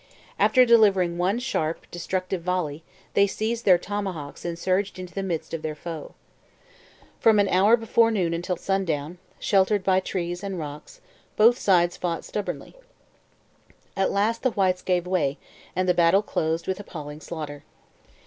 After 0.39 0.65
delivering 0.65 1.19
one 1.19 1.37
sharp, 1.37 1.85
destructive 1.91 2.41
volley, 2.41 2.83
they 3.13 3.27
seized 3.27 3.65
their 3.65 3.77
tomahawks 3.77 4.43
and 4.43 4.57
surged 4.57 4.97
into 4.97 5.13
the 5.13 5.21
midst 5.21 5.53
of 5.53 5.61
their 5.61 5.75
foe. 5.75 6.15
From 7.19 7.37
an 7.37 7.47
hour 7.49 7.77
before 7.77 8.09
noon 8.09 8.33
until 8.33 8.57
sundown, 8.57 9.19
sheltered 9.37 9.83
by 9.83 9.99
trees 9.99 10.43
and 10.43 10.57
rocks, 10.57 11.01
both 11.37 11.59
sides 11.59 11.97
fought 11.97 12.25
stubbornly. 12.25 12.75
At 13.95 14.09
last 14.11 14.41
the 14.41 14.49
whites 14.49 14.81
gave 14.81 15.05
way, 15.05 15.37
and 15.75 15.87
the 15.87 15.93
battle 15.93 16.23
closed 16.23 16.65
with 16.65 16.79
appalling 16.79 17.21
slaughter. 17.21 17.63